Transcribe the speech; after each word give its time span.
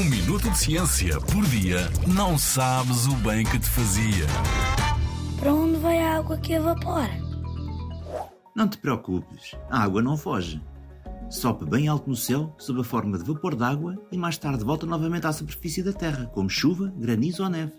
Um 0.00 0.04
minuto 0.08 0.48
de 0.48 0.58
ciência 0.58 1.20
por 1.20 1.44
dia 1.44 1.90
não 2.06 2.38
sabes 2.38 3.06
o 3.06 3.14
bem 3.16 3.44
que 3.44 3.58
te 3.58 3.68
fazia. 3.68 4.26
Para 5.38 5.52
onde 5.52 5.78
vai 5.78 5.98
a 5.98 6.16
água 6.16 6.38
que 6.38 6.54
evapora? 6.54 7.12
Não 8.56 8.66
te 8.66 8.78
preocupes, 8.78 9.54
a 9.68 9.82
água 9.82 10.00
não 10.00 10.16
foge. 10.16 10.58
Sobe 11.28 11.68
bem 11.68 11.86
alto 11.86 12.08
no 12.08 12.16
céu, 12.16 12.56
sob 12.56 12.80
a 12.80 12.84
forma 12.84 13.18
de 13.18 13.24
vapor 13.24 13.54
d'água 13.54 14.02
e 14.10 14.16
mais 14.16 14.38
tarde 14.38 14.64
volta 14.64 14.86
novamente 14.86 15.26
à 15.26 15.34
superfície 15.34 15.82
da 15.82 15.92
Terra, 15.92 16.24
como 16.32 16.48
chuva, 16.48 16.90
granizo 16.96 17.42
ou 17.42 17.50
neve. 17.50 17.74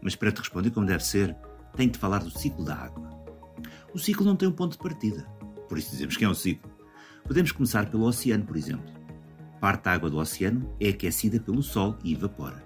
Mas 0.00 0.14
para 0.14 0.30
te 0.30 0.38
responder 0.38 0.70
como 0.70 0.86
deve 0.86 1.04
ser, 1.04 1.36
tenho 1.74 1.90
de 1.90 1.98
falar 1.98 2.20
do 2.20 2.30
ciclo 2.30 2.64
da 2.64 2.76
água. 2.76 3.10
O 3.92 3.98
ciclo 3.98 4.24
não 4.24 4.36
tem 4.36 4.48
um 4.48 4.52
ponto 4.52 4.74
de 4.74 4.78
partida, 4.78 5.24
por 5.68 5.76
isso 5.76 5.90
dizemos 5.90 6.16
que 6.16 6.24
é 6.24 6.28
um 6.28 6.34
ciclo. 6.34 6.70
Podemos 7.24 7.50
começar 7.50 7.90
pelo 7.90 8.04
oceano, 8.04 8.44
por 8.44 8.56
exemplo. 8.56 8.99
Parte 9.60 9.84
da 9.84 9.92
água 9.92 10.08
do 10.08 10.16
oceano 10.16 10.74
é 10.80 10.88
aquecida 10.88 11.38
pelo 11.38 11.62
Sol 11.62 11.94
e 12.02 12.14
evapora. 12.14 12.64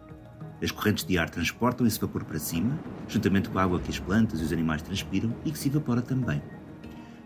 As 0.62 0.70
correntes 0.70 1.04
de 1.04 1.18
ar 1.18 1.28
transportam 1.28 1.84
esse 1.86 2.00
vapor 2.00 2.24
para 2.24 2.38
cima, 2.38 2.78
juntamente 3.08 3.48
com 3.48 3.58
a 3.58 3.64
água 3.64 3.80
que 3.80 3.90
as 3.90 3.98
plantas 3.98 4.40
e 4.40 4.44
os 4.44 4.52
animais 4.52 4.80
transpiram 4.80 5.34
e 5.44 5.50
que 5.50 5.58
se 5.58 5.68
evapora 5.68 6.00
também. 6.00 6.40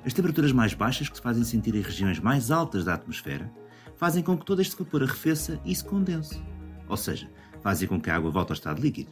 As 0.06 0.14
temperaturas 0.14 0.52
mais 0.52 0.72
baixas, 0.72 1.10
que 1.10 1.16
se 1.16 1.22
fazem 1.22 1.44
sentir 1.44 1.74
em 1.74 1.82
regiões 1.82 2.18
mais 2.18 2.50
altas 2.50 2.86
da 2.86 2.94
atmosfera, 2.94 3.52
fazem 3.96 4.22
com 4.22 4.38
que 4.38 4.46
todo 4.46 4.62
este 4.62 4.74
vapor 4.74 5.02
arrefeça 5.02 5.60
e 5.66 5.74
se 5.74 5.84
condense. 5.84 6.42
Ou 6.88 6.96
seja, 6.96 7.30
fazem 7.60 7.86
com 7.86 8.00
que 8.00 8.08
a 8.08 8.16
água 8.16 8.30
volte 8.30 8.52
ao 8.52 8.54
estado 8.54 8.80
líquido. 8.80 9.10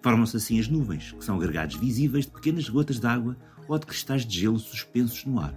Formam-se 0.00 0.36
assim 0.36 0.60
as 0.60 0.68
nuvens, 0.68 1.12
que 1.12 1.24
são 1.24 1.36
agregados 1.36 1.74
visíveis 1.74 2.26
de 2.26 2.30
pequenas 2.30 2.68
gotas 2.68 3.00
de 3.00 3.06
água 3.08 3.36
ou 3.66 3.76
de 3.76 3.86
cristais 3.86 4.24
de 4.24 4.38
gelo 4.38 4.58
suspensos 4.58 5.24
no 5.24 5.40
ar. 5.40 5.54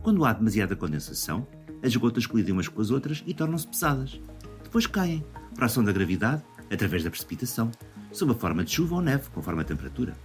Quando 0.00 0.24
há 0.24 0.32
demasiada 0.32 0.76
condensação, 0.76 1.46
as 1.82 1.94
gotas 1.96 2.26
colidem 2.26 2.52
umas 2.52 2.68
com 2.68 2.80
as 2.80 2.90
outras 2.90 3.22
e 3.26 3.34
tornam-se 3.34 3.66
pesadas. 3.66 4.20
Depois 4.62 4.86
caem, 4.86 5.24
por 5.54 5.64
ação 5.64 5.82
da 5.82 5.92
gravidade, 5.92 6.42
através 6.70 7.04
da 7.04 7.10
precipitação, 7.10 7.70
sob 8.12 8.32
a 8.32 8.34
forma 8.34 8.64
de 8.64 8.72
chuva 8.72 8.96
ou 8.96 9.02
neve, 9.02 9.28
conforme 9.30 9.62
a 9.62 9.64
temperatura. 9.64 10.16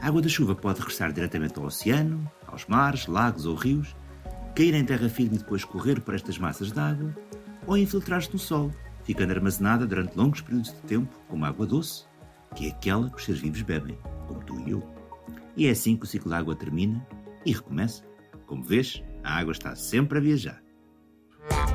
A 0.00 0.08
água 0.08 0.20
da 0.20 0.28
chuva 0.28 0.54
pode 0.54 0.80
regressar 0.80 1.12
diretamente 1.12 1.58
ao 1.58 1.64
oceano, 1.64 2.30
aos 2.46 2.66
mares, 2.66 3.06
lagos 3.06 3.46
ou 3.46 3.54
rios, 3.54 3.94
cair 4.54 4.74
em 4.74 4.84
terra 4.84 5.08
firme 5.08 5.36
e 5.36 5.38
depois 5.38 5.64
correr 5.64 6.00
por 6.00 6.14
estas 6.14 6.38
massas 6.38 6.72
de 6.72 6.78
água, 6.78 7.16
ou 7.66 7.78
infiltrar-se 7.78 8.32
no 8.32 8.38
solo, 8.38 8.74
ficando 9.04 9.32
armazenada 9.32 9.86
durante 9.86 10.16
longos 10.16 10.40
períodos 10.40 10.72
de 10.72 10.80
tempo 10.82 11.16
como 11.28 11.44
água 11.44 11.66
doce, 11.66 12.04
que 12.54 12.66
é 12.66 12.70
aquela 12.70 13.08
que 13.08 13.16
os 13.16 13.24
seres 13.24 13.40
vivos 13.40 13.62
bebem, 13.62 13.98
como 14.26 14.42
tu 14.44 14.60
e 14.60 14.70
eu. 14.72 14.82
E 15.56 15.66
é 15.66 15.70
assim 15.70 15.96
que 15.96 16.04
o 16.04 16.06
ciclo 16.06 16.30
da 16.30 16.38
água 16.38 16.54
termina 16.54 17.06
e 17.44 17.52
recomeça. 17.52 18.04
Como 18.46 18.62
vês, 18.62 19.02
a 19.22 19.38
água 19.38 19.52
está 19.52 19.74
sempre 19.74 20.18
a 20.18 20.20
viajar. 20.20 20.62